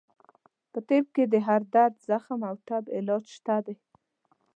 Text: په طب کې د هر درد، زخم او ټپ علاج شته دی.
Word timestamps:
په 0.71 0.79
طب 0.87 1.05
کې 1.15 1.23
د 1.33 1.35
هر 1.47 1.61
درد، 1.75 1.95
زخم 2.09 2.39
او 2.49 2.55
ټپ 2.67 2.85
علاج 2.97 3.23
شته 3.35 3.55
دی. 3.65 3.75